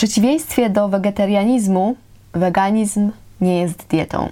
przeciwieństwie 0.00 0.70
do 0.70 0.88
wegetarianizmu, 0.88 1.96
weganizm 2.32 3.10
nie 3.40 3.60
jest 3.60 3.86
dietą. 3.86 4.28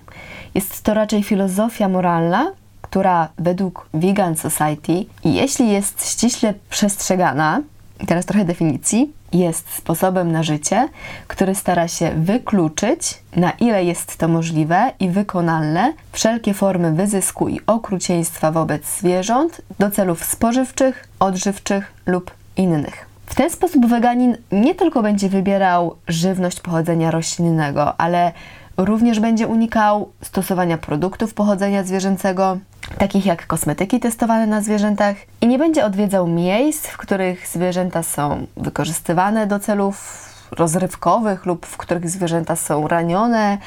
Jest 0.54 0.82
to 0.82 0.94
raczej 0.94 1.22
filozofia 1.22 1.88
moralna, 1.88 2.52
która 2.82 3.28
według 3.38 3.88
Vegan 3.94 4.36
Society, 4.36 5.04
jeśli 5.24 5.68
jest 5.72 6.10
ściśle 6.10 6.54
przestrzegana, 6.70 7.62
teraz 8.06 8.26
trochę 8.26 8.44
definicji, 8.44 9.12
jest 9.32 9.70
sposobem 9.74 10.32
na 10.32 10.42
życie, 10.42 10.88
który 11.26 11.54
stara 11.54 11.88
się 11.88 12.10
wykluczyć, 12.10 13.22
na 13.36 13.50
ile 13.50 13.84
jest 13.84 14.16
to 14.16 14.28
możliwe 14.28 14.92
i 15.00 15.08
wykonalne, 15.08 15.92
wszelkie 16.12 16.54
formy 16.54 16.92
wyzysku 16.92 17.48
i 17.48 17.60
okrucieństwa 17.66 18.52
wobec 18.52 18.98
zwierząt 18.98 19.60
do 19.78 19.90
celów 19.90 20.24
spożywczych, 20.24 21.08
odżywczych 21.20 21.92
lub 22.06 22.30
innych. 22.56 23.07
W 23.28 23.34
ten 23.34 23.50
sposób 23.50 23.86
weganin 23.86 24.36
nie 24.52 24.74
tylko 24.74 25.02
będzie 25.02 25.28
wybierał 25.28 25.96
żywność 26.08 26.60
pochodzenia 26.60 27.10
roślinnego, 27.10 28.00
ale 28.00 28.32
również 28.76 29.20
będzie 29.20 29.46
unikał 29.46 30.08
stosowania 30.22 30.78
produktów 30.78 31.34
pochodzenia 31.34 31.84
zwierzęcego, 31.84 32.58
takich 32.98 33.26
jak 33.26 33.46
kosmetyki 33.46 34.00
testowane 34.00 34.46
na 34.46 34.62
zwierzętach, 34.62 35.16
i 35.40 35.46
nie 35.46 35.58
będzie 35.58 35.84
odwiedzał 35.84 36.26
miejsc, 36.26 36.86
w 36.86 36.96
których 36.96 37.48
zwierzęta 37.48 38.02
są 38.02 38.46
wykorzystywane 38.56 39.46
do 39.46 39.58
celów 39.58 40.28
rozrywkowych 40.50 41.46
lub 41.46 41.66
w 41.66 41.76
których 41.76 42.10
zwierzęta 42.10 42.56
są 42.56 42.88
ranione 42.88 43.58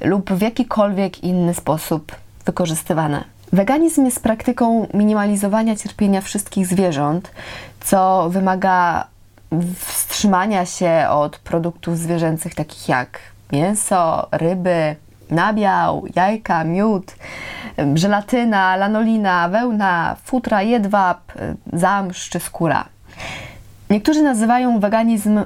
lub 0.00 0.32
w 0.32 0.40
jakikolwiek 0.40 1.24
inny 1.24 1.54
sposób 1.54 2.12
wykorzystywane. 2.44 3.33
Weganizm 3.54 4.04
jest 4.04 4.22
praktyką 4.22 4.86
minimalizowania 4.94 5.76
cierpienia 5.76 6.20
wszystkich 6.20 6.66
zwierząt, 6.66 7.30
co 7.84 8.28
wymaga 8.30 9.06
wstrzymania 9.76 10.66
się 10.66 11.06
od 11.10 11.38
produktów 11.38 11.98
zwierzęcych 11.98 12.54
takich 12.54 12.88
jak 12.88 13.18
mięso, 13.52 14.28
ryby, 14.32 14.96
nabiał, 15.30 16.04
jajka, 16.16 16.64
miód, 16.64 17.14
żelatyna, 17.94 18.76
lanolina, 18.76 19.48
wełna, 19.48 20.16
futra, 20.24 20.62
jedwab, 20.62 21.32
zamsz 21.72 22.28
czy 22.28 22.40
skóra. 22.40 22.84
Niektórzy 23.90 24.22
nazywają 24.22 24.80
weganizm 24.80 25.40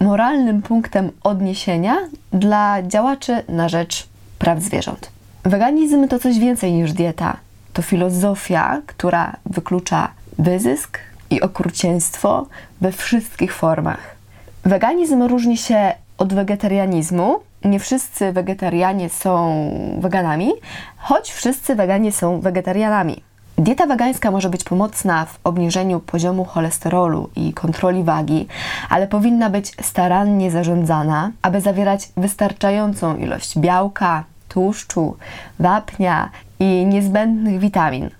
moralnym 0.00 0.62
punktem 0.62 1.10
odniesienia 1.22 1.96
dla 2.32 2.82
działaczy 2.82 3.42
na 3.48 3.68
rzecz 3.68 4.08
praw 4.38 4.60
zwierząt. 4.60 5.10
Weganizm 5.42 6.08
to 6.08 6.18
coś 6.18 6.38
więcej 6.38 6.72
niż 6.72 6.92
dieta. 6.92 7.36
To 7.72 7.82
filozofia, 7.82 8.82
która 8.86 9.36
wyklucza 9.46 10.08
wyzysk 10.38 10.98
i 11.30 11.40
okrucieństwo 11.40 12.46
we 12.80 12.92
wszystkich 12.92 13.54
formach. 13.54 14.16
Weganizm 14.64 15.22
różni 15.22 15.56
się 15.56 15.92
od 16.18 16.34
wegetarianizmu. 16.34 17.40
Nie 17.64 17.78
wszyscy 17.80 18.32
wegetarianie 18.32 19.10
są 19.10 19.64
weganami, 20.00 20.52
choć 20.96 21.32
wszyscy 21.32 21.74
weganie 21.74 22.12
są 22.12 22.40
wegetarianami. 22.40 23.22
Dieta 23.58 23.86
wegańska 23.86 24.30
może 24.30 24.50
być 24.50 24.64
pomocna 24.64 25.24
w 25.24 25.38
obniżeniu 25.44 26.00
poziomu 26.00 26.44
cholesterolu 26.44 27.30
i 27.36 27.52
kontroli 27.52 28.04
wagi, 28.04 28.46
ale 28.90 29.06
powinna 29.06 29.50
być 29.50 29.72
starannie 29.82 30.50
zarządzana, 30.50 31.30
aby 31.42 31.60
zawierać 31.60 32.08
wystarczającą 32.16 33.16
ilość 33.16 33.58
białka, 33.58 34.24
tłuszczu, 34.48 35.16
wapnia 35.58 36.30
i 36.62 36.86
niezbędnych 36.86 37.58
witamin. 37.58 38.10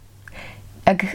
Jak 0.87 1.07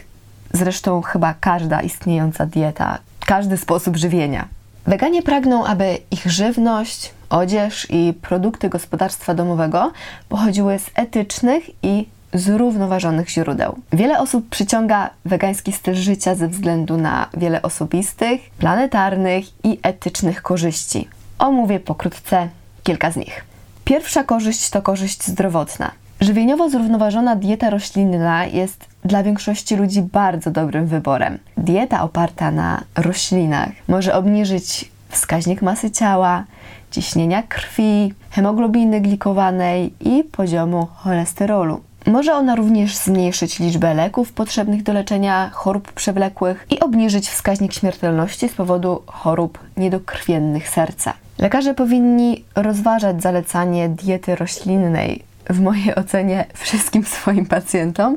zresztą 0.52 1.02
chyba 1.02 1.34
każda 1.34 1.80
istniejąca 1.80 2.46
dieta, 2.46 2.98
każdy 3.26 3.56
sposób 3.56 3.96
żywienia. 3.96 4.48
Weganie 4.86 5.22
pragną, 5.22 5.66
aby 5.66 5.98
ich 6.10 6.30
żywność, 6.30 7.10
odzież 7.30 7.86
i 7.90 8.14
produkty 8.22 8.68
gospodarstwa 8.68 9.34
domowego 9.34 9.92
pochodziły 10.28 10.78
z 10.78 10.90
etycznych 10.94 11.70
i 11.82 12.06
zrównoważonych 12.34 13.28
źródeł. 13.30 13.78
Wiele 13.92 14.18
osób 14.20 14.48
przyciąga 14.48 15.10
wegański 15.24 15.72
styl 15.72 15.94
życia 15.94 16.34
ze 16.34 16.48
względu 16.48 16.96
na 16.96 17.28
wiele 17.36 17.62
osobistych, 17.62 18.50
planetarnych 18.58 19.44
i 19.64 19.78
etycznych 19.82 20.42
korzyści. 20.42 21.08
Omówię 21.38 21.80
pokrótce 21.80 22.48
kilka 22.82 23.10
z 23.10 23.16
nich. 23.16 23.44
Pierwsza 23.84 24.24
korzyść 24.24 24.70
to 24.70 24.82
korzyść 24.82 25.24
zdrowotna. 25.24 25.90
Żywieniowo 26.20 26.70
zrównoważona 26.70 27.36
dieta 27.36 27.70
roślinna 27.70 28.44
jest 28.46 28.86
dla 29.04 29.22
większości 29.22 29.76
ludzi 29.76 30.02
bardzo 30.02 30.50
dobrym 30.50 30.86
wyborem. 30.86 31.38
Dieta 31.56 32.02
oparta 32.02 32.50
na 32.50 32.80
roślinach 32.96 33.68
może 33.88 34.14
obniżyć 34.14 34.90
wskaźnik 35.08 35.62
masy 35.62 35.90
ciała, 35.90 36.44
ciśnienia 36.90 37.42
krwi, 37.42 38.14
hemoglobiny 38.30 39.00
glikowanej 39.00 39.92
i 40.00 40.24
poziomu 40.24 40.88
cholesterolu. 40.94 41.80
Może 42.06 42.34
ona 42.34 42.54
również 42.54 42.96
zmniejszyć 42.96 43.58
liczbę 43.58 43.94
leków 43.94 44.32
potrzebnych 44.32 44.82
do 44.82 44.92
leczenia 44.92 45.50
chorób 45.52 45.92
przewlekłych 45.92 46.66
i 46.70 46.80
obniżyć 46.80 47.28
wskaźnik 47.28 47.72
śmiertelności 47.72 48.48
z 48.48 48.54
powodu 48.54 49.02
chorób 49.06 49.58
niedokrwiennych 49.76 50.68
serca. 50.68 51.12
Lekarze 51.38 51.74
powinni 51.74 52.44
rozważać 52.54 53.22
zalecanie 53.22 53.88
diety 53.88 54.36
roślinnej 54.36 55.27
w 55.48 55.60
mojej 55.60 55.94
ocenie 55.94 56.44
wszystkim 56.54 57.04
swoim 57.20 57.46
pacjentom, 57.46 58.16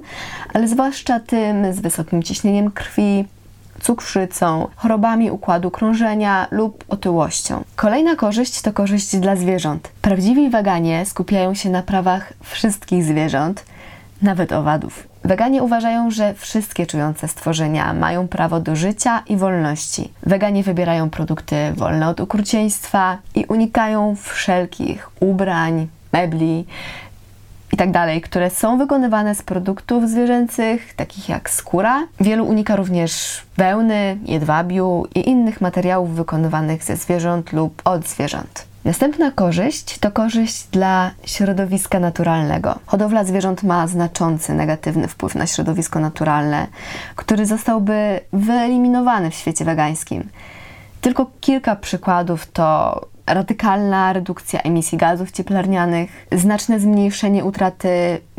ale 0.53 0.67
zwłaszcza 0.67 1.19
tym 1.19 1.73
z 1.73 1.79
wysokim 1.79 2.23
ciśnieniem 2.23 2.71
krwi, 2.71 3.25
cukrzycą, 3.81 4.67
chorobami 4.75 5.31
układu 5.31 5.71
krążenia 5.71 6.47
lub 6.51 6.85
otyłością. 6.89 7.63
Kolejna 7.75 8.15
korzyść 8.15 8.61
to 8.61 8.73
korzyść 8.73 9.15
dla 9.15 9.35
zwierząt. 9.35 9.91
Prawdziwi 10.01 10.49
weganie 10.49 11.05
skupiają 11.05 11.53
się 11.53 11.69
na 11.69 11.83
prawach 11.83 12.33
wszystkich 12.43 13.03
zwierząt, 13.03 13.65
nawet 14.21 14.51
owadów. 14.51 15.07
Weganie 15.23 15.63
uważają, 15.63 16.11
że 16.11 16.33
wszystkie 16.33 16.85
czujące 16.85 17.27
stworzenia 17.27 17.93
mają 17.93 18.27
prawo 18.27 18.59
do 18.59 18.75
życia 18.75 19.23
i 19.27 19.37
wolności. 19.37 20.13
Weganie 20.23 20.63
wybierają 20.63 21.09
produkty 21.09 21.55
wolne 21.75 22.09
od 22.09 22.19
okrucieństwa 22.19 23.17
i 23.35 23.45
unikają 23.45 24.15
wszelkich 24.15 25.09
ubrań, 25.19 25.87
mebli, 26.13 26.65
i 27.73 27.77
tak 27.77 27.91
dalej, 27.91 28.21
które 28.21 28.49
są 28.49 28.77
wykonywane 28.77 29.35
z 29.35 29.41
produktów 29.41 30.09
zwierzęcych, 30.09 30.93
takich 30.93 31.29
jak 31.29 31.49
skóra. 31.49 32.07
Wielu 32.19 32.45
unika 32.45 32.75
również 32.75 33.41
wełny, 33.57 34.17
jedwabiu 34.25 35.05
i 35.15 35.29
innych 35.29 35.61
materiałów 35.61 36.15
wykonywanych 36.15 36.83
ze 36.83 36.95
zwierząt 36.95 37.53
lub 37.53 37.81
od 37.85 38.07
zwierząt. 38.07 38.71
Następna 38.85 39.31
korzyść 39.31 39.99
to 39.99 40.11
korzyść 40.11 40.67
dla 40.67 41.11
środowiska 41.25 41.99
naturalnego. 41.99 42.79
Hodowla 42.85 43.23
zwierząt 43.23 43.63
ma 43.63 43.87
znaczący 43.87 44.53
negatywny 44.53 45.07
wpływ 45.07 45.35
na 45.35 45.47
środowisko 45.47 45.99
naturalne, 45.99 46.67
który 47.15 47.45
zostałby 47.45 48.19
wyeliminowany 48.33 49.31
w 49.31 49.35
świecie 49.35 49.65
wegańskim. 49.65 50.29
Tylko 51.01 51.31
kilka 51.41 51.75
przykładów 51.75 52.51
to 52.51 53.01
radykalna 53.27 54.13
redukcja 54.13 54.61
emisji 54.61 54.97
gazów 54.97 55.31
cieplarnianych, 55.31 56.27
znaczne 56.31 56.79
zmniejszenie 56.79 57.45
utraty 57.45 57.89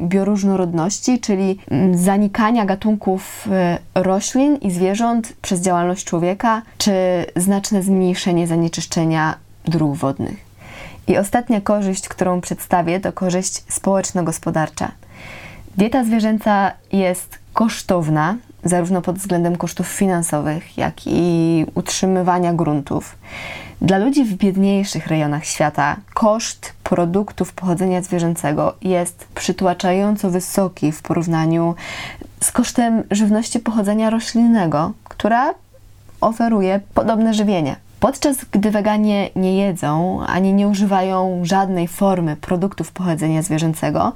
bioróżnorodności, 0.01 1.21
czyli 1.21 1.59
mm, 1.71 1.99
zanikania 1.99 2.65
gatunków 2.65 3.47
y, 3.47 4.03
roślin 4.03 4.57
i 4.57 4.71
zwierząt 4.71 5.33
przez 5.43 5.61
działalność 5.61 6.05
człowieka, 6.05 6.63
czy 6.79 6.93
znaczne 7.37 7.83
zmniejszenie 7.83 8.47
zanieczyszczenia 8.47 9.35
dróg 9.65 9.97
wodnych. 9.97 10.37
I 11.07 11.19
ostatnia 11.19 11.61
korzyść, 11.61 12.09
którą 12.09 12.41
przedstawię, 12.41 13.01
to 13.01 13.13
korzyść 13.13 13.65
społeczno-gospodarcza. 13.69 14.93
Dieta 15.77 16.05
zwierzęca 16.05 16.73
jest 16.93 17.39
kosztowna, 17.53 18.37
zarówno 18.65 19.03
pod 19.03 19.19
względem 19.19 19.57
kosztów 19.57 19.87
finansowych, 19.87 20.79
jak 20.79 20.95
i 21.07 21.67
utrzymywania 21.75 22.53
gruntów. 22.53 23.17
Dla 23.81 23.99
ludzi 23.99 24.25
w 24.25 24.35
biedniejszych 24.35 25.07
rejonach 25.07 25.45
świata 25.45 25.97
koszt 26.15 26.73
produktów 26.83 27.53
pochodzenia 27.53 28.03
zwierzęcego 28.03 28.75
jest 28.83 29.27
przytłaczająco 29.35 30.31
wysoki 30.31 30.93
w 30.93 31.03
porównaniu 31.03 31.75
z 32.41 32.53
kosztem 32.53 33.03
żywności 33.11 33.61
pochodzenia 33.61 34.11
roślinnego, 34.11 34.93
która 35.05 35.55
oferuje 36.21 36.81
podobne 36.95 37.35
żywienie. 37.35 37.77
Podczas 38.01 38.37
gdy 38.53 38.71
weganie 38.71 39.31
nie 39.37 39.57
jedzą 39.57 40.21
ani 40.27 40.53
nie 40.53 40.69
używają 40.69 41.41
żadnej 41.43 41.89
formy 41.89 42.37
produktów 42.37 42.93
pochodzenia 42.93 43.43
zwierzęcego, 43.43 44.13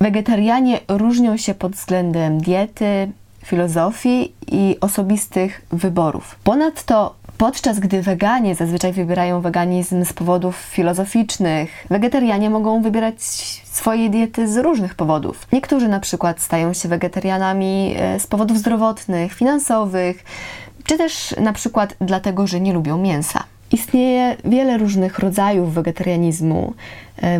wegetarianie 0.00 0.80
różnią 0.88 1.36
się 1.36 1.54
pod 1.54 1.72
względem 1.72 2.40
diety, 2.40 3.12
filozofii 3.48 4.32
i 4.46 4.76
osobistych 4.80 5.62
wyborów. 5.72 6.36
Ponadto 6.44 7.14
Podczas 7.38 7.78
gdy 7.78 8.02
weganie 8.02 8.54
zazwyczaj 8.54 8.92
wybierają 8.92 9.40
weganizm 9.40 10.04
z 10.04 10.12
powodów 10.12 10.56
filozoficznych, 10.56 11.86
wegetarianie 11.90 12.50
mogą 12.50 12.82
wybierać 12.82 13.22
swoje 13.64 14.10
diety 14.10 14.48
z 14.48 14.56
różnych 14.56 14.94
powodów. 14.94 15.46
Niektórzy 15.52 15.88
na 15.88 16.00
przykład 16.00 16.40
stają 16.40 16.72
się 16.72 16.88
wegetarianami 16.88 17.94
e, 17.96 18.20
z 18.20 18.26
powodów 18.26 18.58
zdrowotnych, 18.58 19.32
finansowych, 19.32 20.24
czy 20.84 20.98
też 20.98 21.34
na 21.40 21.52
przykład 21.52 21.94
dlatego, 22.00 22.46
że 22.46 22.60
nie 22.60 22.72
lubią 22.72 22.98
mięsa. 22.98 23.44
Istnieje 23.72 24.36
wiele 24.44 24.78
różnych 24.78 25.18
rodzajów 25.18 25.74
wegetarianizmu, 25.74 26.74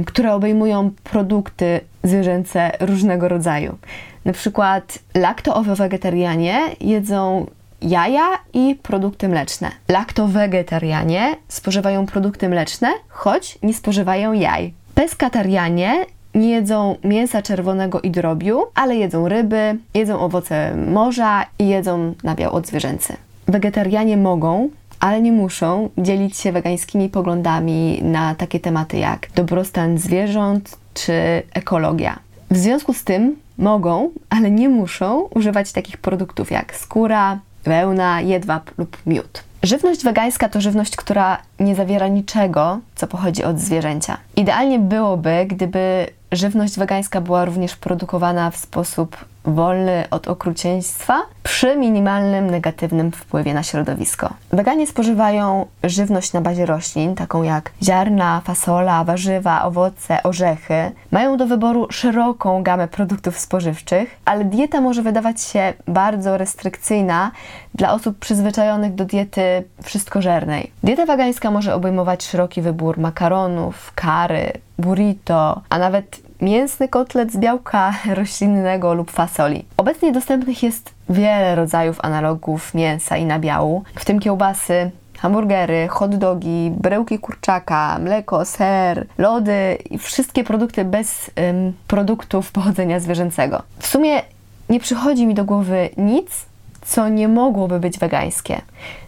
które 0.06 0.34
obejmują 0.34 0.90
produkty 1.04 1.80
zwierzęce 2.04 2.70
różnego 2.80 3.28
rodzaju. 3.28 3.78
Na 4.24 4.32
przykład 4.32 4.98
lakto-owo-wegetarianie 5.14 6.60
jedzą 6.80 7.46
jaja 7.82 8.28
i 8.52 8.76
produkty 8.82 9.28
mleczne. 9.28 9.70
Lakto-wegetarianie 9.88 11.36
spożywają 11.48 12.06
produkty 12.06 12.48
mleczne, 12.48 12.88
choć 13.08 13.58
nie 13.62 13.74
spożywają 13.74 14.32
jaj. 14.32 14.72
Peskatarianie 14.94 16.06
nie 16.34 16.50
jedzą 16.50 16.96
mięsa 17.04 17.42
czerwonego 17.42 18.00
i 18.00 18.10
drobiu, 18.10 18.64
ale 18.74 18.96
jedzą 18.96 19.28
ryby, 19.28 19.78
jedzą 19.94 20.20
owoce 20.20 20.76
morza 20.76 21.46
i 21.58 21.68
jedzą 21.68 22.14
nabiał 22.22 22.54
odzwierzęcy. 22.54 23.16
Wegetarianie 23.46 24.16
mogą, 24.16 24.68
ale 25.00 25.20
nie 25.20 25.32
muszą 25.32 25.88
dzielić 25.98 26.36
się 26.36 26.52
wegańskimi 26.52 27.08
poglądami 27.08 28.00
na 28.02 28.34
takie 28.34 28.60
tematy 28.60 28.98
jak 28.98 29.28
dobrostan 29.34 29.98
zwierząt 29.98 30.78
czy 30.94 31.12
ekologia. 31.54 32.18
W 32.50 32.56
związku 32.56 32.94
z 32.94 33.04
tym 33.04 33.36
mogą, 33.58 34.10
ale 34.30 34.50
nie 34.50 34.68
muszą 34.68 35.20
używać 35.20 35.72
takich 35.72 35.96
produktów 35.96 36.50
jak 36.50 36.74
skóra, 36.74 37.38
wełna, 37.64 38.20
jedwab 38.20 38.70
lub 38.78 38.96
miód. 39.06 39.44
Żywność 39.62 40.04
wegańska 40.04 40.48
to 40.48 40.60
żywność, 40.60 40.96
która 40.96 41.38
nie 41.60 41.74
zawiera 41.74 42.08
niczego, 42.08 42.78
co 42.94 43.06
pochodzi 43.06 43.44
od 43.44 43.58
zwierzęcia. 43.58 44.16
Idealnie 44.36 44.78
byłoby, 44.78 45.46
gdyby 45.46 46.06
żywność 46.32 46.78
wegańska 46.78 47.20
była 47.20 47.44
również 47.44 47.76
produkowana 47.76 48.50
w 48.50 48.56
sposób 48.56 49.16
wolny 49.44 50.04
od 50.10 50.28
okrucieństwa 50.28 51.22
przy 51.42 51.76
minimalnym 51.76 52.50
negatywnym 52.50 53.12
wpływie 53.12 53.54
na 53.54 53.62
środowisko. 53.62 54.34
Weganie 54.50 54.86
spożywają 54.86 55.66
żywność 55.84 56.32
na 56.32 56.40
bazie 56.40 56.66
roślin, 56.66 57.14
taką 57.14 57.42
jak 57.42 57.72
ziarna, 57.82 58.40
fasola, 58.44 59.04
warzywa, 59.04 59.62
owoce, 59.62 60.22
orzechy. 60.22 60.92
Mają 61.10 61.36
do 61.36 61.46
wyboru 61.46 61.86
szeroką 61.90 62.62
gamę 62.62 62.88
produktów 62.88 63.38
spożywczych, 63.38 64.16
ale 64.24 64.44
dieta 64.44 64.80
może 64.80 65.02
wydawać 65.02 65.40
się 65.40 65.72
bardzo 65.86 66.38
restrykcyjna 66.38 67.30
dla 67.74 67.92
osób 67.92 68.18
przyzwyczajonych 68.18 68.94
do 68.94 69.04
diety 69.04 69.64
wszystkożernej. 69.82 70.72
Dieta 70.82 71.06
wegańska 71.06 71.50
może 71.50 71.74
obejmować 71.74 72.24
szeroki 72.24 72.62
wybór 72.62 72.98
makaronów, 72.98 73.92
kary, 73.94 74.52
burrito, 74.78 75.60
a 75.68 75.78
nawet 75.78 76.20
mięsny 76.40 76.88
kotlet 76.88 77.32
z 77.32 77.36
białka 77.36 77.94
roślinnego 78.14 78.94
lub 78.94 79.10
fasoli. 79.10 79.64
Obecnie 79.76 80.12
dostępnych 80.12 80.62
jest 80.62 80.94
wiele 81.08 81.54
rodzajów 81.54 81.98
analogów 82.02 82.74
mięsa 82.74 83.16
i 83.16 83.24
nabiału, 83.24 83.84
w 83.94 84.04
tym 84.04 84.20
kiełbasy, 84.20 84.90
hamburgery, 85.18 85.88
hot 85.88 86.16
dogi, 86.16 86.72
bryłki 86.76 87.18
kurczaka, 87.18 87.98
mleko, 87.98 88.44
ser, 88.44 89.06
lody 89.18 89.78
i 89.90 89.98
wszystkie 89.98 90.44
produkty 90.44 90.84
bez 90.84 91.30
ym, 91.50 91.72
produktów 91.86 92.52
pochodzenia 92.52 93.00
zwierzęcego. 93.00 93.62
W 93.78 93.86
sumie 93.86 94.22
nie 94.68 94.80
przychodzi 94.80 95.26
mi 95.26 95.34
do 95.34 95.44
głowy 95.44 95.88
nic, 95.96 96.46
co 96.86 97.08
nie 97.08 97.28
mogłoby 97.28 97.80
być 97.80 97.98
wegańskie. 97.98 98.60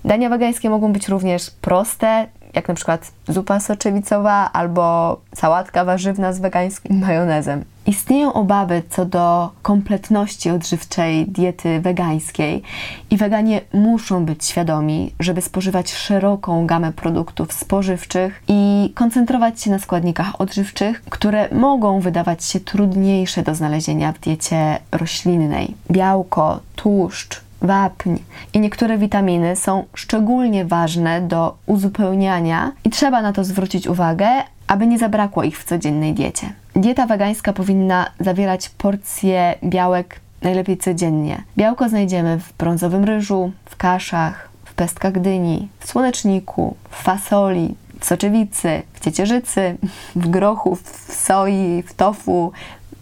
Dania 0.04 0.28
wegańskie 0.28 0.70
mogą 0.70 0.92
być 0.92 1.08
również 1.08 1.50
proste, 1.50 2.26
jak 2.54 2.68
na 2.68 2.74
przykład 2.74 3.12
zupa 3.28 3.60
soczewicowa 3.60 4.52
albo 4.52 5.16
sałatka 5.34 5.84
warzywna 5.84 6.32
z 6.32 6.40
wegańskim 6.40 6.98
majonezem. 7.06 7.64
Istnieją 7.86 8.32
obawy 8.32 8.82
co 8.90 9.04
do 9.04 9.50
kompletności 9.62 10.50
odżywczej 10.50 11.26
diety 11.26 11.80
wegańskiej 11.80 12.62
i 13.10 13.16
weganie 13.16 13.60
muszą 13.72 14.24
być 14.24 14.44
świadomi, 14.44 15.14
żeby 15.20 15.42
spożywać 15.42 15.92
szeroką 15.92 16.66
gamę 16.66 16.92
produktów 16.92 17.52
spożywczych 17.52 18.42
i 18.48 18.92
koncentrować 18.94 19.62
się 19.62 19.70
na 19.70 19.78
składnikach 19.78 20.40
odżywczych, 20.40 21.02
które 21.04 21.48
mogą 21.52 22.00
wydawać 22.00 22.44
się 22.44 22.60
trudniejsze 22.60 23.42
do 23.42 23.54
znalezienia 23.54 24.12
w 24.12 24.18
diecie 24.18 24.78
roślinnej. 24.92 25.74
Białko, 25.90 26.60
tłuszcz, 26.76 27.40
wapń 27.62 28.16
i 28.54 28.60
niektóre 28.60 28.98
witaminy 28.98 29.56
są 29.56 29.84
szczególnie 29.94 30.64
ważne 30.64 31.20
do 31.20 31.56
uzupełniania 31.66 32.72
i 32.84 32.90
trzeba 32.90 33.22
na 33.22 33.32
to 33.32 33.44
zwrócić 33.44 33.86
uwagę, 33.86 34.28
aby 34.66 34.86
nie 34.86 34.98
zabrakło 34.98 35.42
ich 35.42 35.58
w 35.58 35.64
codziennej 35.64 36.14
diecie. 36.14 36.52
Dieta 36.76 37.06
wegańska 37.06 37.52
powinna 37.52 38.10
zawierać 38.20 38.68
porcje 38.68 39.54
białek 39.64 40.20
najlepiej 40.42 40.78
codziennie. 40.78 41.42
Białko 41.56 41.88
znajdziemy 41.88 42.38
w 42.38 42.52
brązowym 42.52 43.04
ryżu, 43.04 43.52
w 43.64 43.76
kaszach, 43.76 44.48
w 44.64 44.74
pestkach 44.74 45.20
dyni, 45.20 45.68
w 45.80 45.88
słoneczniku, 45.88 46.76
w 46.90 47.02
fasoli, 47.02 47.74
w 48.00 48.04
soczewicy, 48.04 48.82
w 48.92 49.00
ciecierzycy, 49.00 49.76
w 50.16 50.28
grochu, 50.28 50.76
w 50.76 51.12
soi, 51.12 51.82
w 51.86 51.94
tofu, 51.94 52.52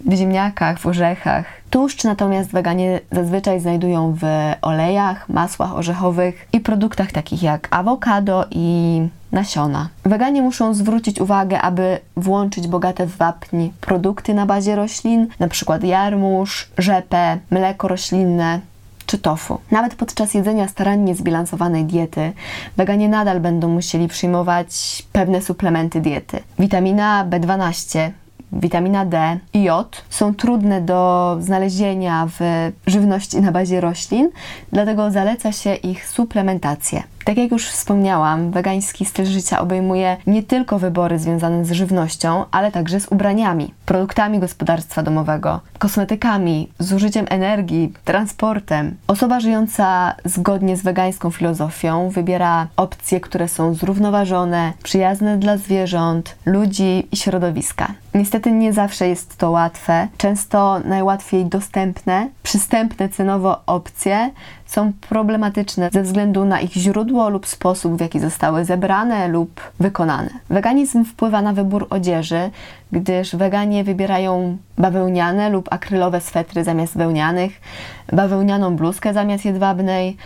w 0.01 0.15
ziemniakach, 0.15 0.79
w 0.79 0.87
orzechach. 0.87 1.45
Tłuszcz 1.71 2.05
natomiast 2.05 2.51
weganie 2.51 3.01
zazwyczaj 3.13 3.61
znajdują 3.61 4.15
w 4.21 4.25
olejach, 4.63 5.29
masłach 5.29 5.75
orzechowych 5.75 6.49
i 6.53 6.61
produktach 6.61 7.13
takich 7.13 7.43
jak 7.43 7.69
awokado 7.71 8.45
i 8.51 9.01
nasiona. 9.33 9.89
Weganie 10.05 10.43
muszą 10.43 10.75
zwrócić 10.75 11.21
uwagę, 11.21 11.61
aby 11.61 11.99
włączyć 12.17 12.69
bogate 12.69 13.07
w 13.07 13.17
wapń 13.17 13.69
produkty 13.81 14.35
na 14.35 14.47
bazie 14.47 14.77
roślin, 14.77 15.27
np. 15.41 15.79
jarmuż, 15.83 16.69
rzepę, 16.79 17.39
mleko 17.51 17.89
roślinne, 17.89 18.61
czy 19.07 19.19
tofu. 19.19 19.59
Nawet 19.71 19.95
podczas 19.95 20.35
jedzenia 20.35 20.69
starannie 20.69 21.15
zbilansowanej 21.15 21.85
diety, 21.85 22.33
weganie 22.77 23.09
nadal 23.09 23.41
będą 23.41 23.69
musieli 23.69 24.09
przyjmować 24.09 25.03
pewne 25.13 25.43
suplementy 25.43 26.01
diety. 26.01 26.41
Witamina 26.59 27.27
B12, 27.31 28.11
witamina 28.53 29.05
D 29.05 29.39
i 29.55 29.63
jod 29.63 30.05
są 30.11 30.35
trudne 30.35 30.81
do 30.81 31.37
znalezienia 31.41 32.29
w 32.39 32.71
żywności 32.87 33.41
na 33.41 33.53
bazie 33.53 33.81
roślin, 33.81 34.31
dlatego 34.73 35.11
zaleca 35.11 35.53
się 35.53 35.75
ich 35.75 36.09
suplementację. 36.09 37.03
Tak 37.29 37.37
jak 37.37 37.51
już 37.51 37.67
wspomniałam, 37.67 38.51
wegański 38.51 39.05
styl 39.05 39.27
życia 39.27 39.61
obejmuje 39.61 40.17
nie 40.27 40.43
tylko 40.43 40.79
wybory 40.79 41.19
związane 41.19 41.65
z 41.65 41.71
żywnością, 41.71 42.45
ale 42.51 42.73
także 42.73 43.01
z 43.01 43.09
ubraniami, 43.09 43.75
produktami 43.87 44.39
gospodarstwa 44.39 45.03
domowego, 45.03 45.61
kosmetykami, 45.79 46.69
zużyciem 46.79 47.27
energii, 47.29 47.93
transportem. 48.05 48.97
Osoba 49.07 49.41
żyjąca 49.41 50.15
zgodnie 50.25 50.77
z 50.77 50.83
wegańską 50.83 51.31
filozofią 51.31 52.11
wybiera 52.11 52.67
opcje, 52.77 53.21
które 53.21 53.49
są 53.49 53.75
zrównoważone, 53.75 54.73
przyjazne 54.83 55.39
dla 55.39 55.57
zwierząt, 55.57 56.37
ludzi 56.47 57.09
i 57.13 57.17
środowiska. 57.17 57.95
Niestety 58.15 58.53
nie 58.53 58.73
zawsze 58.73 59.09
jest 59.09 59.37
to 59.37 59.51
łatwe. 59.51 60.09
Często 60.17 60.81
najłatwiej 60.85 61.47
dostępne, 61.47 62.29
przystępne 62.43 63.09
cenowo 63.09 63.61
opcje 63.67 64.31
są 64.69 64.93
problematyczne 65.09 65.89
ze 65.93 66.03
względu 66.03 66.45
na 66.45 66.61
ich 66.61 66.73
źródło 66.73 67.29
lub 67.29 67.47
sposób, 67.47 67.97
w 67.97 68.01
jaki 68.01 68.21
zostały 68.21 68.65
zebrane 68.65 69.29
lub 69.29 69.61
wykonane. 69.81 70.31
Weganizm 70.51 71.05
wpływa 71.05 71.43
na 71.43 71.53
wybór 71.53 71.87
odzieży, 71.91 72.51
gdyż 72.93 73.37
weganie 73.37 73.85
wybierają 73.85 74.57
bawełniane 74.79 75.51
lub 75.51 75.69
akrylowe 75.73 76.21
swetry 76.21 76.65
zamiast 76.65 76.97
wełnianych, 76.97 77.61
bawełnianą 78.13 78.77
bluzkę 78.77 79.15
zamiast 79.15 79.45
jedwabnej, 79.45 80.17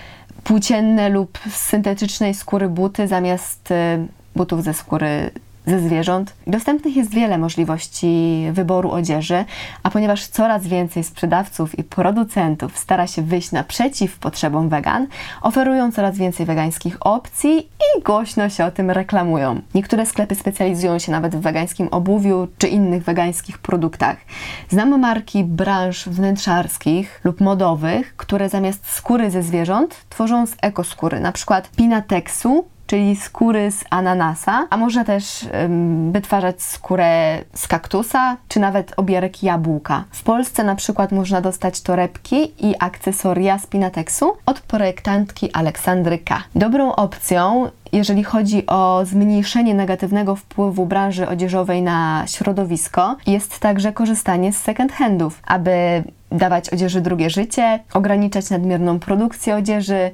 płócienne 0.45 1.09
lub 1.09 1.39
syntetycznej 1.51 2.35
skóry 2.35 2.69
buty 2.69 3.09
zamiast 3.09 3.71
y, 3.71 3.75
butów 4.37 4.63
ze 4.63 4.75
skóry 4.75 5.31
ze 5.67 5.81
zwierząt. 5.81 6.35
Dostępnych 6.47 6.97
jest 6.97 7.15
wiele 7.15 7.39
możliwości 7.39 8.43
wyboru 8.53 8.91
odzieży, 8.91 9.45
a 9.83 9.91
ponieważ 9.91 10.27
coraz 10.27 10.67
więcej 10.67 11.05
sprzedawców 11.05 11.79
i 11.79 11.85
producentów 11.85 12.79
stara 12.79 13.07
się 13.07 13.23
wyjść 13.23 13.53
naprzeciw 13.53 14.19
potrzebom 14.19 14.69
wegan, 14.69 15.07
oferują 15.43 15.93
coraz 15.93 16.19
więcej 16.19 16.47
wegańskich 16.47 16.97
opcji 17.01 17.59
i 17.59 18.03
głośno 18.03 18.49
się 18.49 18.65
o 18.65 18.71
tym 18.71 18.91
reklamują. 18.91 19.61
Niektóre 19.75 20.07
sklepy 20.07 20.35
specjalizują 20.35 20.99
się 20.99 21.13
nawet 21.13 21.37
w 21.37 21.41
wegańskim 21.41 21.89
obuwiu 21.91 22.49
czy 22.59 22.69
innych 22.69 23.05
wegańskich 23.05 23.59
produktach. 23.59 24.17
Znamy 24.69 24.99
marki 24.99 25.45
branż 25.45 26.09
wnętrzarskich 26.09 27.21
lub 27.25 27.41
modowych, 27.41 28.17
które 28.17 28.49
zamiast 28.49 28.89
skóry 28.89 29.31
ze 29.31 29.43
zwierząt 29.43 29.97
tworzą 30.09 30.47
z 30.47 30.55
ekoskóry, 30.63 31.21
na 31.21 31.33
przykład 31.33 31.71
Pinatexu 31.77 32.65
czyli 32.93 33.17
skóry 33.17 33.71
z 33.71 33.85
ananasa, 33.91 34.67
a 34.71 34.77
można 34.77 35.05
też 35.05 35.47
ym, 35.65 36.13
wytwarzać 36.13 36.63
skórę 36.63 37.39
z 37.55 37.69
kaktusa, 37.69 38.37
czy 38.49 38.61
nawet 38.61 38.93
obierek 38.97 39.43
jabłka. 39.43 40.05
W 40.11 40.23
Polsce 40.23 40.65
na 40.65 40.75
przykład 40.75 41.13
można 41.13 41.41
dostać 41.41 41.81
torebki 41.81 42.53
i 42.69 42.75
akcesoria 42.79 43.59
z 43.59 43.67
Pinatexu 43.67 44.33
od 44.47 44.61
projektantki 44.61 45.53
Aleksandry 45.53 46.19
K. 46.19 46.43
Dobrą 46.55 46.93
opcją 46.93 47.69
jeżeli 47.93 48.25
chodzi 48.25 48.67
o 48.67 49.01
zmniejszenie 49.05 49.75
negatywnego 49.75 50.37
wpływu 50.37 50.87
branży 50.87 51.29
odzieżowej 51.29 51.83
na 51.83 52.25
środowisko, 52.27 53.17
jest 53.27 53.59
także 53.59 53.93
korzystanie 53.93 54.53
z 54.53 54.57
second 54.57 54.93
handów, 54.93 55.41
aby 55.47 56.05
dawać 56.31 56.71
odzieży 56.71 57.01
drugie 57.01 57.31
życie, 57.31 57.81
ograniczać 57.95 58.51
nadmierną 58.51 58.99
produkcję 58.99 59.57
odzieży, 59.57 60.11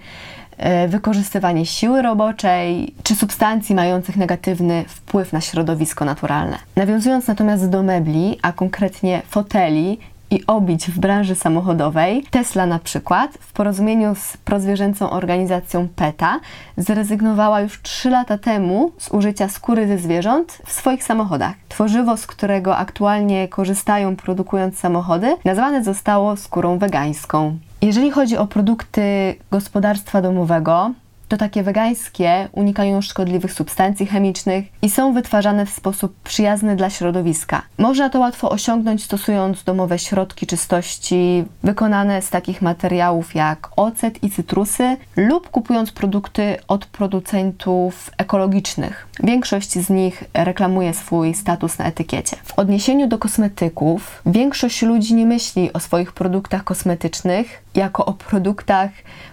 wykorzystywanie 0.88 1.66
siły 1.66 2.02
roboczej 2.02 2.94
czy 3.02 3.14
substancji 3.14 3.74
mających 3.74 4.16
negatywny 4.16 4.84
wpływ 4.88 5.32
na 5.32 5.40
środowisko 5.40 6.04
naturalne. 6.04 6.58
Nawiązując 6.76 7.26
natomiast 7.26 7.70
do 7.70 7.82
mebli, 7.82 8.38
a 8.42 8.52
konkretnie 8.52 9.22
foteli 9.28 9.98
i 10.30 10.46
obić 10.46 10.86
w 10.90 10.98
branży 10.98 11.34
samochodowej, 11.34 12.24
Tesla 12.30 12.66
na 12.66 12.78
przykład 12.78 13.38
w 13.40 13.52
porozumieniu 13.52 14.14
z 14.14 14.36
prozwierzęcą 14.36 15.10
organizacją 15.10 15.88
PETA 15.96 16.40
zrezygnowała 16.76 17.60
już 17.60 17.82
3 17.82 18.10
lata 18.10 18.38
temu 18.38 18.92
z 18.98 19.10
użycia 19.10 19.48
skóry 19.48 19.88
ze 19.88 19.98
zwierząt 19.98 20.58
w 20.66 20.72
swoich 20.72 21.04
samochodach. 21.04 21.54
Tworzywo, 21.68 22.16
z 22.16 22.26
którego 22.26 22.76
aktualnie 22.76 23.48
korzystają 23.48 24.16
produkując 24.16 24.78
samochody, 24.78 25.36
nazwane 25.44 25.84
zostało 25.84 26.36
skórą 26.36 26.78
wegańską. 26.78 27.58
Jeżeli 27.82 28.10
chodzi 28.10 28.36
o 28.36 28.46
produkty 28.46 29.34
gospodarstwa 29.50 30.22
domowego, 30.22 30.92
to 31.28 31.36
takie 31.36 31.62
wegańskie 31.62 32.48
unikają 32.52 33.00
szkodliwych 33.00 33.52
substancji 33.52 34.06
chemicznych 34.06 34.64
i 34.82 34.90
są 34.90 35.12
wytwarzane 35.12 35.66
w 35.66 35.70
sposób 35.70 36.14
przyjazny 36.24 36.76
dla 36.76 36.90
środowiska. 36.90 37.62
Można 37.78 38.10
to 38.10 38.18
łatwo 38.18 38.50
osiągnąć 38.50 39.04
stosując 39.04 39.64
domowe 39.64 39.98
środki 39.98 40.46
czystości 40.46 41.44
wykonane 41.62 42.22
z 42.22 42.30
takich 42.30 42.62
materiałów 42.62 43.34
jak 43.34 43.68
ocet 43.76 44.24
i 44.24 44.30
cytrusy 44.30 44.96
lub 45.16 45.50
kupując 45.50 45.92
produkty 45.92 46.56
od 46.68 46.86
producentów 46.86 48.10
ekologicznych. 48.18 49.06
Większość 49.22 49.72
z 49.72 49.90
nich 49.90 50.24
reklamuje 50.34 50.94
swój 50.94 51.34
status 51.34 51.78
na 51.78 51.84
etykiecie. 51.84 52.36
W 52.44 52.58
odniesieniu 52.58 53.08
do 53.08 53.18
kosmetyków, 53.18 54.22
większość 54.26 54.82
ludzi 54.82 55.14
nie 55.14 55.26
myśli 55.26 55.72
o 55.72 55.80
swoich 55.80 56.12
produktach 56.12 56.64
kosmetycznych 56.64 57.62
jako 57.74 58.06
o 58.06 58.12
produktach 58.12 58.90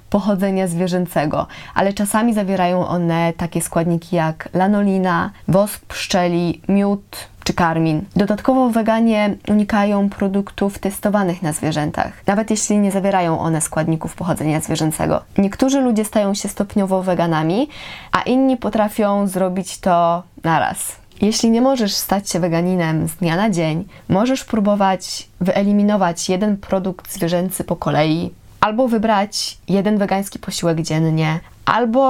pochodzenia 0.09 0.67
zwierzęcego, 0.67 1.47
ale 1.75 1.93
czasami 1.93 2.33
zawierają 2.33 2.87
one 2.87 3.33
takie 3.37 3.61
składniki 3.61 4.15
jak 4.15 4.49
lanolina, 4.53 5.31
wosk 5.47 5.85
pszczeli, 5.85 6.61
miód 6.67 7.27
czy 7.43 7.53
karmin. 7.53 8.01
Dodatkowo 8.15 8.69
weganie 8.69 9.35
unikają 9.47 10.09
produktów 10.09 10.79
testowanych 10.79 11.41
na 11.41 11.53
zwierzętach, 11.53 12.13
nawet 12.27 12.49
jeśli 12.51 12.77
nie 12.77 12.91
zawierają 12.91 13.39
one 13.39 13.61
składników 13.61 14.15
pochodzenia 14.15 14.61
zwierzęcego. 14.61 15.21
Niektórzy 15.37 15.81
ludzie 15.81 16.05
stają 16.05 16.33
się 16.33 16.49
stopniowo 16.49 17.03
weganami, 17.03 17.69
a 18.11 18.21
inni 18.21 18.57
potrafią 18.57 19.27
zrobić 19.27 19.79
to 19.79 20.23
naraz. 20.43 20.95
Jeśli 21.21 21.49
nie 21.49 21.61
możesz 21.61 21.93
stać 21.93 22.29
się 22.29 22.39
weganinem 22.39 23.07
z 23.07 23.15
dnia 23.15 23.35
na 23.35 23.49
dzień, 23.49 23.87
możesz 24.09 24.45
próbować 24.45 25.27
wyeliminować 25.41 26.29
jeden 26.29 26.57
produkt 26.57 27.13
zwierzęcy 27.13 27.63
po 27.63 27.75
kolei, 27.75 28.31
albo 28.65 28.87
wybrać 28.87 29.57
jeden 29.67 29.97
wegański 29.97 30.39
posiłek 30.39 30.81
dziennie, 30.81 31.39
albo 31.65 32.03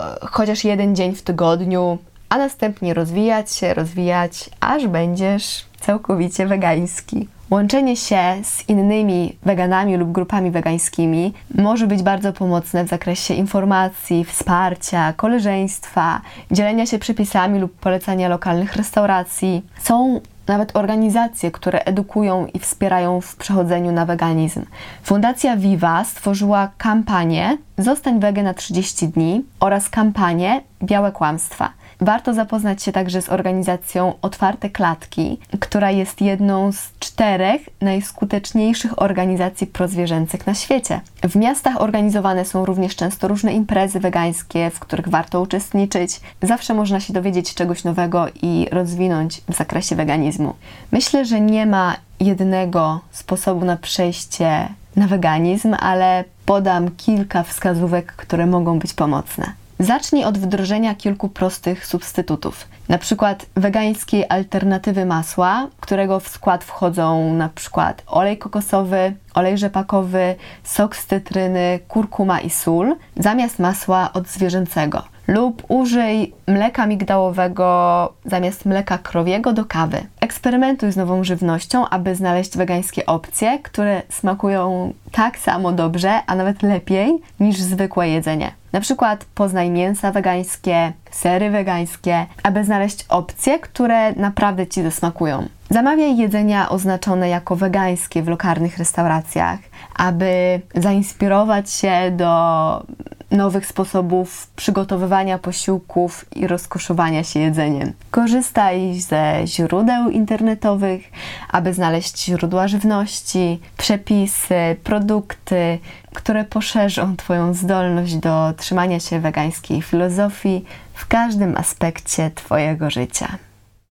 e, 0.00 0.26
chociaż 0.26 0.64
jeden 0.64 0.96
dzień 0.96 1.14
w 1.14 1.22
tygodniu, 1.22 1.98
a 2.28 2.38
następnie 2.38 2.94
rozwijać 2.94 3.52
się, 3.52 3.74
rozwijać, 3.74 4.50
aż 4.60 4.86
będziesz 4.86 5.66
całkowicie 5.80 6.46
wegański. 6.46 7.28
Łączenie 7.50 7.96
się 7.96 8.20
z 8.42 8.68
innymi 8.68 9.36
weganami 9.42 9.96
lub 9.96 10.12
grupami 10.12 10.50
wegańskimi 10.50 11.32
może 11.54 11.86
być 11.86 12.02
bardzo 12.02 12.32
pomocne 12.32 12.84
w 12.84 12.88
zakresie 12.88 13.34
informacji, 13.34 14.24
wsparcia, 14.24 15.12
koleżeństwa, 15.12 16.20
dzielenia 16.50 16.86
się 16.86 16.98
przepisami 16.98 17.58
lub 17.60 17.72
polecania 17.72 18.28
lokalnych 18.28 18.76
restauracji. 18.76 19.62
Są 19.82 20.20
nawet 20.46 20.76
organizacje, 20.76 21.50
które 21.50 21.78
edukują 21.78 22.46
i 22.46 22.58
wspierają 22.58 23.20
w 23.20 23.36
przechodzeniu 23.36 23.92
na 23.92 24.06
weganizm. 24.06 24.64
Fundacja 25.02 25.56
Viva 25.56 26.04
stworzyła 26.04 26.70
kampanię 26.78 27.58
Zostań 27.78 28.20
wege 28.20 28.42
na 28.42 28.54
30 28.54 29.08
dni 29.08 29.44
oraz 29.60 29.88
kampanię 29.88 30.60
Białe 30.82 31.12
Kłamstwa– 31.12 31.70
Warto 32.02 32.34
zapoznać 32.34 32.82
się 32.82 32.92
także 32.92 33.22
z 33.22 33.28
organizacją 33.28 34.12
Otwarte 34.22 34.70
Klatki, 34.70 35.38
która 35.60 35.90
jest 35.90 36.20
jedną 36.20 36.72
z 36.72 36.92
czterech 37.12 37.62
najskuteczniejszych 37.80 39.02
organizacji 39.02 39.66
prozwierzęcych 39.66 40.46
na 40.46 40.54
świecie. 40.54 41.00
W 41.22 41.36
miastach 41.36 41.80
organizowane 41.80 42.44
są 42.44 42.64
również 42.64 42.96
często 42.96 43.28
różne 43.28 43.52
imprezy 43.52 44.00
wegańskie, 44.00 44.70
w 44.70 44.80
których 44.80 45.08
warto 45.08 45.40
uczestniczyć. 45.40 46.20
Zawsze 46.42 46.74
można 46.74 47.00
się 47.00 47.12
dowiedzieć 47.12 47.54
czegoś 47.54 47.84
nowego 47.84 48.26
i 48.42 48.66
rozwinąć 48.70 49.40
w 49.48 49.56
zakresie 49.56 49.96
weganizmu. 49.96 50.54
Myślę, 50.92 51.24
że 51.24 51.40
nie 51.40 51.66
ma 51.66 51.96
jednego 52.20 53.00
sposobu 53.10 53.64
na 53.64 53.76
przejście 53.76 54.68
na 54.96 55.06
weganizm, 55.06 55.76
ale 55.80 56.24
podam 56.46 56.90
kilka 56.90 57.42
wskazówek, 57.42 58.12
które 58.12 58.46
mogą 58.46 58.78
być 58.78 58.94
pomocne. 58.94 59.52
Zacznij 59.82 60.24
od 60.24 60.38
wdrożenia 60.38 60.94
kilku 60.94 61.28
prostych 61.28 61.86
substytutów. 61.86 62.68
Na 62.88 62.98
przykład 62.98 63.46
wegańskiej 63.56 64.24
alternatywy 64.28 65.06
masła, 65.06 65.68
którego 65.80 66.20
w 66.20 66.28
skład 66.28 66.64
wchodzą 66.64 67.34
na 67.34 67.48
przykład 67.48 68.02
olej 68.06 68.38
kokosowy, 68.38 69.14
olej 69.34 69.58
rzepakowy, 69.58 70.34
sok 70.64 70.96
z 70.96 71.06
cytryny, 71.06 71.80
kurkuma 71.88 72.40
i 72.40 72.50
sól, 72.50 72.96
zamiast 73.16 73.58
masła 73.58 74.10
odzwierzęcego. 74.12 75.02
Lub 75.28 75.62
użyj 75.68 76.32
mleka 76.46 76.86
migdałowego 76.86 78.12
zamiast 78.24 78.64
mleka 78.66 78.98
krowiego 78.98 79.52
do 79.52 79.64
kawy. 79.64 80.06
Eksperymentuj 80.20 80.92
z 80.92 80.96
nową 80.96 81.24
żywnością, 81.24 81.88
aby 81.88 82.14
znaleźć 82.14 82.56
wegańskie 82.56 83.06
opcje, 83.06 83.58
które 83.58 84.02
smakują 84.08 84.92
tak 85.12 85.38
samo 85.38 85.72
dobrze, 85.72 86.20
a 86.26 86.34
nawet 86.34 86.62
lepiej 86.62 87.18
niż 87.40 87.60
zwykłe 87.60 88.08
jedzenie. 88.08 88.61
Na 88.72 88.80
przykład 88.80 89.24
poznaj 89.34 89.70
mięsa 89.70 90.12
wegańskie, 90.12 90.92
sery 91.10 91.50
wegańskie, 91.50 92.26
aby 92.42 92.64
znaleźć 92.64 93.04
opcje, 93.08 93.58
które 93.58 94.12
naprawdę 94.12 94.66
Ci 94.66 94.82
zasmakują. 94.82 95.48
Zamawiaj 95.70 96.16
jedzenia 96.16 96.68
oznaczone 96.68 97.28
jako 97.28 97.56
wegańskie 97.56 98.22
w 98.22 98.28
lokalnych 98.28 98.78
restauracjach, 98.78 99.58
aby 99.96 100.60
zainspirować 100.74 101.70
się 101.70 102.10
do 102.16 102.86
nowych 103.32 103.66
sposobów 103.66 104.46
przygotowywania 104.56 105.38
posiłków 105.38 106.24
i 106.36 106.46
rozkoszowania 106.46 107.24
się 107.24 107.40
jedzeniem. 107.40 107.92
Korzystaj 108.10 109.00
ze 109.00 109.42
źródeł 109.44 110.10
internetowych, 110.10 111.10
aby 111.50 111.74
znaleźć 111.74 112.24
źródła 112.24 112.68
żywności, 112.68 113.60
przepisy, 113.76 114.76
produkty, 114.84 115.78
które 116.14 116.44
poszerzą 116.44 117.16
Twoją 117.16 117.54
zdolność 117.54 118.16
do 118.16 118.52
trzymania 118.56 119.00
się 119.00 119.20
wegańskiej 119.20 119.82
filozofii 119.82 120.64
w 120.94 121.06
każdym 121.06 121.56
aspekcie 121.56 122.30
Twojego 122.34 122.90
życia. 122.90 123.38